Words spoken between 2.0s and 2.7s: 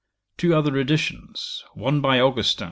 by... _Augustin.